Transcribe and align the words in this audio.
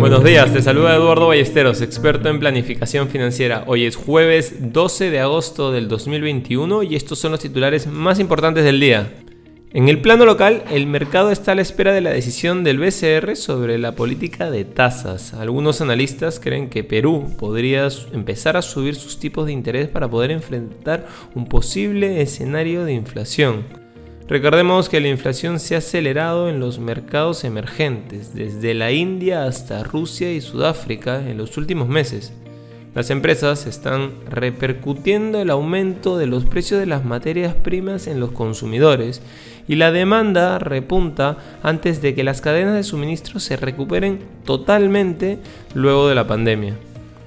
Buenos 0.00 0.24
días, 0.24 0.50
te 0.50 0.62
saluda 0.62 0.96
Eduardo 0.96 1.28
Ballesteros, 1.28 1.82
experto 1.82 2.30
en 2.30 2.40
planificación 2.40 3.08
financiera. 3.10 3.64
Hoy 3.66 3.84
es 3.84 3.96
jueves 3.96 4.72
12 4.72 5.10
de 5.10 5.20
agosto 5.20 5.72
del 5.72 5.88
2021 5.88 6.84
y 6.84 6.96
estos 6.96 7.18
son 7.18 7.32
los 7.32 7.40
titulares 7.40 7.86
más 7.86 8.18
importantes 8.18 8.64
del 8.64 8.80
día. 8.80 9.12
En 9.74 9.90
el 9.90 10.00
plano 10.00 10.24
local, 10.24 10.64
el 10.70 10.86
mercado 10.86 11.30
está 11.30 11.52
a 11.52 11.54
la 11.54 11.60
espera 11.60 11.92
de 11.92 12.00
la 12.00 12.10
decisión 12.10 12.64
del 12.64 12.78
BCR 12.78 13.36
sobre 13.36 13.76
la 13.76 13.94
política 13.94 14.50
de 14.50 14.64
tasas. 14.64 15.34
Algunos 15.34 15.82
analistas 15.82 16.40
creen 16.40 16.70
que 16.70 16.82
Perú 16.82 17.36
podría 17.38 17.86
empezar 18.14 18.56
a 18.56 18.62
subir 18.62 18.94
sus 18.94 19.18
tipos 19.18 19.44
de 19.44 19.52
interés 19.52 19.88
para 19.88 20.08
poder 20.08 20.30
enfrentar 20.30 21.06
un 21.34 21.44
posible 21.46 22.22
escenario 22.22 22.86
de 22.86 22.94
inflación. 22.94 23.79
Recordemos 24.30 24.88
que 24.88 25.00
la 25.00 25.08
inflación 25.08 25.58
se 25.58 25.74
ha 25.74 25.78
acelerado 25.78 26.48
en 26.48 26.60
los 26.60 26.78
mercados 26.78 27.42
emergentes, 27.42 28.32
desde 28.32 28.74
la 28.74 28.92
India 28.92 29.42
hasta 29.42 29.82
Rusia 29.82 30.32
y 30.32 30.40
Sudáfrica 30.40 31.28
en 31.28 31.36
los 31.36 31.56
últimos 31.56 31.88
meses. 31.88 32.32
Las 32.94 33.10
empresas 33.10 33.66
están 33.66 34.12
repercutiendo 34.30 35.40
el 35.40 35.50
aumento 35.50 36.16
de 36.16 36.28
los 36.28 36.44
precios 36.44 36.78
de 36.78 36.86
las 36.86 37.04
materias 37.04 37.56
primas 37.56 38.06
en 38.06 38.20
los 38.20 38.30
consumidores 38.30 39.20
y 39.66 39.74
la 39.74 39.90
demanda 39.90 40.60
repunta 40.60 41.36
antes 41.64 42.00
de 42.00 42.14
que 42.14 42.22
las 42.22 42.40
cadenas 42.40 42.74
de 42.74 42.84
suministro 42.84 43.40
se 43.40 43.56
recuperen 43.56 44.20
totalmente 44.44 45.38
luego 45.74 46.08
de 46.08 46.14
la 46.14 46.28
pandemia. 46.28 46.76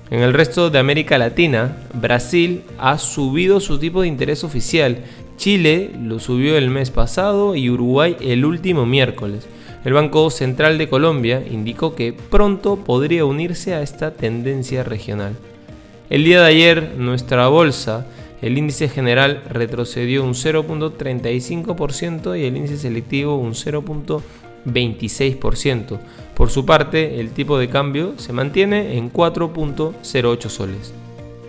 En 0.09 0.22
el 0.22 0.33
resto 0.33 0.70
de 0.70 0.80
América 0.80 1.17
Latina, 1.17 1.75
Brasil 1.94 2.61
ha 2.77 2.97
subido 2.97 3.59
su 3.59 3.80
tipo 3.80 4.03
de 4.03 4.08
interés 4.08 4.44
oficial, 4.44 4.99
Chile 5.38 5.92
lo 6.02 6.20
subió 6.20 6.58
el 6.58 6.70
mes 6.70 6.92
pasado 6.92 7.55
y 7.55 7.70
Uruguay 7.70 8.18
el 8.22 8.46
último 8.46 8.86
miércoles. 8.86 9.48
El 9.84 9.94
Banco 9.94 10.30
Central 10.30 10.78
de 10.78 10.88
Colombia 10.88 11.44
indicó 11.50 11.96
que 11.96 12.14
pronto 12.14 12.75
podría 12.78 13.25
unirse 13.25 13.73
a 13.73 13.81
esta 13.81 14.14
tendencia 14.14 14.84
regional. 14.84 15.36
El 16.09 16.23
día 16.23 16.42
de 16.42 16.48
ayer 16.48 16.94
nuestra 16.98 17.48
bolsa, 17.48 18.06
el 18.42 18.58
índice 18.58 18.88
general 18.88 19.44
retrocedió 19.50 20.23
un 20.23 20.34
0.35% 20.34 22.40
y 22.40 22.45
el 22.45 22.56
índice 22.56 22.78
selectivo 22.78 23.36
un 23.36 23.52
0.26%. 23.53 26.00
Por 26.34 26.50
su 26.50 26.66
parte, 26.66 27.20
el 27.20 27.31
tipo 27.31 27.58
de 27.58 27.68
cambio 27.70 28.14
se 28.18 28.31
mantiene 28.34 28.97
en 28.97 29.12
4.08 29.12 30.50
soles. 30.50 30.94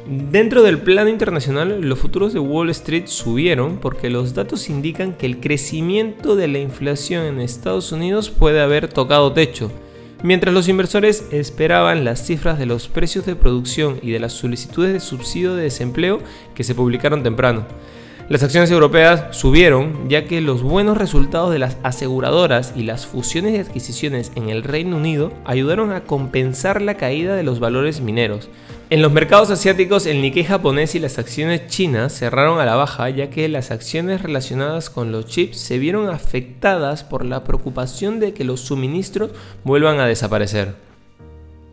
Dentro 0.06 0.62
del 0.62 0.78
plano 0.78 1.08
internacional, 1.08 1.80
los 1.80 1.98
futuros 1.98 2.32
de 2.32 2.38
Wall 2.38 2.70
Street 2.70 3.06
subieron 3.06 3.78
porque 3.78 4.10
los 4.10 4.34
datos 4.34 4.68
indican 4.68 5.14
que 5.14 5.26
el 5.26 5.40
crecimiento 5.40 6.36
de 6.36 6.48
la 6.48 6.58
inflación 6.58 7.24
en 7.24 7.40
Estados 7.40 7.90
Unidos 7.90 8.28
puede 8.30 8.60
haber 8.60 8.88
tocado 8.88 9.32
techo 9.32 9.70
Mientras 10.24 10.54
los 10.54 10.68
inversores 10.70 11.26
esperaban 11.32 12.02
las 12.02 12.24
cifras 12.24 12.58
de 12.58 12.64
los 12.64 12.88
precios 12.88 13.26
de 13.26 13.36
producción 13.36 13.98
y 14.00 14.10
de 14.10 14.18
las 14.18 14.32
solicitudes 14.32 14.94
de 14.94 15.00
subsidio 15.00 15.54
de 15.54 15.64
desempleo 15.64 16.18
que 16.54 16.64
se 16.64 16.74
publicaron 16.74 17.22
temprano. 17.22 17.66
Las 18.30 18.42
acciones 18.42 18.70
europeas 18.70 19.36
subieron 19.36 20.08
ya 20.08 20.24
que 20.24 20.40
los 20.40 20.62
buenos 20.62 20.96
resultados 20.96 21.52
de 21.52 21.58
las 21.58 21.76
aseguradoras 21.82 22.72
y 22.74 22.84
las 22.84 23.04
fusiones 23.06 23.54
y 23.54 23.58
adquisiciones 23.58 24.32
en 24.34 24.48
el 24.48 24.62
Reino 24.62 24.96
Unido 24.96 25.30
ayudaron 25.44 25.92
a 25.92 26.04
compensar 26.04 26.80
la 26.80 26.94
caída 26.94 27.36
de 27.36 27.42
los 27.42 27.60
valores 27.60 28.00
mineros. 28.00 28.48
En 28.90 29.00
los 29.00 29.10
mercados 29.10 29.50
asiáticos, 29.50 30.04
el 30.04 30.20
Nikkei 30.20 30.44
japonés 30.44 30.94
y 30.94 30.98
las 30.98 31.18
acciones 31.18 31.68
chinas 31.68 32.12
cerraron 32.12 32.60
a 32.60 32.66
la 32.66 32.76
baja 32.76 33.08
ya 33.08 33.30
que 33.30 33.48
las 33.48 33.70
acciones 33.70 34.20
relacionadas 34.20 34.90
con 34.90 35.10
los 35.10 35.24
chips 35.24 35.58
se 35.58 35.78
vieron 35.78 36.10
afectadas 36.10 37.02
por 37.02 37.24
la 37.24 37.44
preocupación 37.44 38.20
de 38.20 38.34
que 38.34 38.44
los 38.44 38.60
suministros 38.60 39.30
vuelvan 39.64 40.00
a 40.00 40.06
desaparecer. 40.06 40.74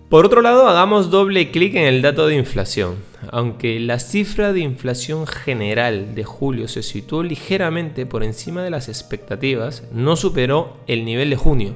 Por 0.08 0.26
otro 0.26 0.42
lado, 0.42 0.68
hagamos 0.68 1.12
doble 1.12 1.52
clic 1.52 1.76
en 1.76 1.84
el 1.84 2.02
dato 2.02 2.28
de 2.28 2.36
inflación. 2.36 2.96
Aunque 3.30 3.80
la 3.80 4.00
cifra 4.00 4.54
de 4.54 4.62
inflación 4.62 5.28
general 5.28 6.16
de 6.16 6.24
julio 6.24 6.70
se 6.70 6.82
situó 6.82 7.24
ligeramente 7.24 8.06
por 8.06 8.24
encima 8.24 8.64
de 8.64 8.72
las 8.72 8.88
expectativas, 8.88 9.84
no 9.94 10.16
superó 10.16 10.78
el 10.88 11.04
nivel 11.04 11.30
de 11.30 11.36
junio. 11.36 11.74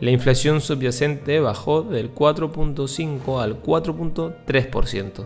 La 0.00 0.10
inflación 0.10 0.60
subyacente 0.60 1.40
bajó 1.40 1.82
del 1.82 2.14
4.5 2.14 3.40
al 3.42 3.62
4.3%. 3.62 5.24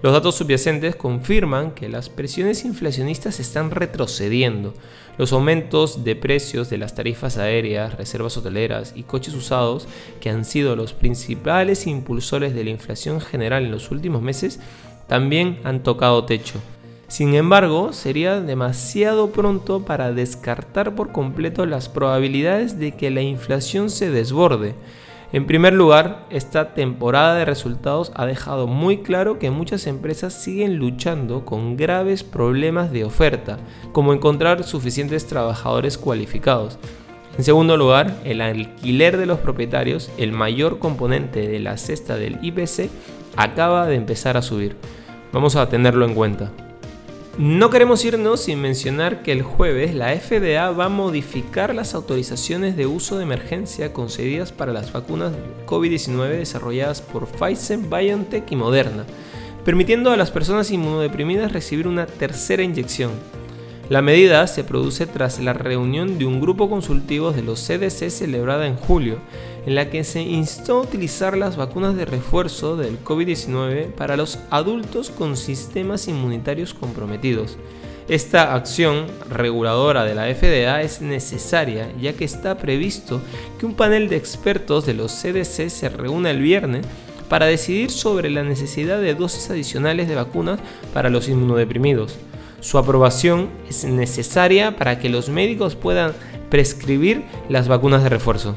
Los 0.00 0.12
datos 0.12 0.36
subyacentes 0.36 0.96
confirman 0.96 1.72
que 1.72 1.88
las 1.88 2.08
presiones 2.08 2.64
inflacionistas 2.64 3.38
están 3.40 3.70
retrocediendo. 3.70 4.72
Los 5.18 5.32
aumentos 5.32 6.04
de 6.04 6.14
precios 6.16 6.70
de 6.70 6.78
las 6.78 6.94
tarifas 6.94 7.36
aéreas, 7.36 7.96
reservas 7.96 8.36
hoteleras 8.36 8.94
y 8.96 9.02
coches 9.02 9.34
usados, 9.34 9.88
que 10.20 10.30
han 10.30 10.44
sido 10.44 10.76
los 10.76 10.94
principales 10.94 11.86
impulsores 11.86 12.54
de 12.54 12.64
la 12.64 12.70
inflación 12.70 13.20
general 13.20 13.64
en 13.64 13.72
los 13.72 13.90
últimos 13.90 14.22
meses, 14.22 14.60
también 15.08 15.58
han 15.64 15.82
tocado 15.82 16.24
techo. 16.24 16.60
Sin 17.08 17.34
embargo, 17.34 17.94
sería 17.94 18.42
demasiado 18.42 19.30
pronto 19.30 19.80
para 19.86 20.12
descartar 20.12 20.94
por 20.94 21.10
completo 21.10 21.64
las 21.64 21.88
probabilidades 21.88 22.78
de 22.78 22.92
que 22.92 23.10
la 23.10 23.22
inflación 23.22 23.88
se 23.88 24.10
desborde. 24.10 24.74
En 25.32 25.46
primer 25.46 25.72
lugar, 25.72 26.26
esta 26.28 26.74
temporada 26.74 27.34
de 27.34 27.46
resultados 27.46 28.12
ha 28.14 28.26
dejado 28.26 28.66
muy 28.66 28.98
claro 28.98 29.38
que 29.38 29.50
muchas 29.50 29.86
empresas 29.86 30.34
siguen 30.34 30.76
luchando 30.76 31.46
con 31.46 31.78
graves 31.78 32.24
problemas 32.24 32.92
de 32.92 33.04
oferta, 33.04 33.58
como 33.92 34.12
encontrar 34.12 34.62
suficientes 34.64 35.26
trabajadores 35.26 35.96
cualificados. 35.96 36.78
En 37.38 37.44
segundo 37.44 37.78
lugar, 37.78 38.18
el 38.24 38.42
alquiler 38.42 39.16
de 39.16 39.26
los 39.26 39.38
propietarios, 39.38 40.10
el 40.18 40.32
mayor 40.32 40.78
componente 40.78 41.48
de 41.48 41.58
la 41.58 41.78
cesta 41.78 42.16
del 42.16 42.38
IPC, 42.42 42.90
acaba 43.36 43.86
de 43.86 43.94
empezar 43.94 44.36
a 44.36 44.42
subir. 44.42 44.76
Vamos 45.32 45.56
a 45.56 45.68
tenerlo 45.68 46.04
en 46.04 46.14
cuenta. 46.14 46.50
No 47.38 47.70
queremos 47.70 48.04
irnos 48.04 48.40
sin 48.40 48.60
mencionar 48.60 49.22
que 49.22 49.30
el 49.30 49.42
jueves 49.42 49.94
la 49.94 50.12
FDA 50.18 50.72
va 50.72 50.86
a 50.86 50.88
modificar 50.88 51.72
las 51.72 51.94
autorizaciones 51.94 52.76
de 52.76 52.86
uso 52.86 53.16
de 53.16 53.22
emergencia 53.22 53.92
concedidas 53.92 54.50
para 54.50 54.72
las 54.72 54.92
vacunas 54.92 55.34
COVID-19 55.64 56.30
desarrolladas 56.30 57.00
por 57.00 57.28
Pfizer, 57.28 57.78
BioNTech 57.78 58.50
y 58.50 58.56
Moderna, 58.56 59.04
permitiendo 59.64 60.10
a 60.10 60.16
las 60.16 60.32
personas 60.32 60.72
inmunodeprimidas 60.72 61.52
recibir 61.52 61.86
una 61.86 62.06
tercera 62.06 62.64
inyección. 62.64 63.12
La 63.88 64.02
medida 64.02 64.46
se 64.46 64.64
produce 64.64 65.06
tras 65.06 65.38
la 65.40 65.54
reunión 65.54 66.18
de 66.18 66.26
un 66.26 66.42
grupo 66.42 66.68
consultivo 66.68 67.32
de 67.32 67.40
los 67.40 67.66
CDC 67.66 68.10
celebrada 68.10 68.66
en 68.66 68.76
julio, 68.76 69.16
en 69.64 69.74
la 69.74 69.88
que 69.88 70.04
se 70.04 70.20
instó 70.20 70.76
a 70.76 70.82
utilizar 70.82 71.38
las 71.38 71.56
vacunas 71.56 71.96
de 71.96 72.04
refuerzo 72.04 72.76
del 72.76 73.02
COVID-19 73.02 73.92
para 73.92 74.18
los 74.18 74.40
adultos 74.50 75.08
con 75.08 75.38
sistemas 75.38 76.06
inmunitarios 76.06 76.74
comprometidos. 76.74 77.56
Esta 78.10 78.54
acción 78.54 79.06
reguladora 79.30 80.04
de 80.04 80.14
la 80.14 80.34
FDA 80.34 80.82
es 80.82 81.00
necesaria 81.00 81.90
ya 81.98 82.12
que 82.12 82.26
está 82.26 82.58
previsto 82.58 83.22
que 83.58 83.64
un 83.64 83.72
panel 83.72 84.10
de 84.10 84.16
expertos 84.16 84.84
de 84.84 84.92
los 84.92 85.12
CDC 85.12 85.70
se 85.70 85.88
reúna 85.88 86.30
el 86.30 86.42
viernes 86.42 86.84
para 87.30 87.46
decidir 87.46 87.90
sobre 87.90 88.28
la 88.28 88.42
necesidad 88.42 89.00
de 89.00 89.14
dosis 89.14 89.48
adicionales 89.48 90.08
de 90.08 90.14
vacunas 90.14 90.60
para 90.92 91.08
los 91.08 91.26
inmunodeprimidos. 91.28 92.18
Su 92.60 92.78
aprobación 92.78 93.48
es 93.68 93.84
necesaria 93.84 94.76
para 94.76 94.98
que 94.98 95.08
los 95.08 95.28
médicos 95.28 95.76
puedan 95.76 96.12
prescribir 96.50 97.24
las 97.48 97.68
vacunas 97.68 98.02
de 98.02 98.08
refuerzo. 98.08 98.56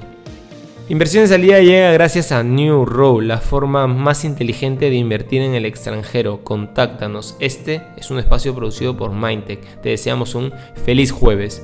Inversiones 0.89 1.31
al 1.31 1.41
día 1.41 1.61
llega 1.61 1.91
gracias 1.93 2.31
a 2.31 2.43
New 2.43 2.85
Row, 2.85 3.21
la 3.21 3.37
forma 3.37 3.87
más 3.87 4.25
inteligente 4.25 4.89
de 4.89 4.95
invertir 4.95 5.41
en 5.41 5.53
el 5.53 5.65
extranjero. 5.65 6.43
Contáctanos. 6.43 7.37
Este 7.39 7.81
es 7.95 8.11
un 8.11 8.19
espacio 8.19 8.53
producido 8.53 8.97
por 8.97 9.13
Mindtech. 9.13 9.61
Te 9.81 9.89
deseamos 9.89 10.35
un 10.35 10.51
feliz 10.83 11.11
jueves. 11.11 11.63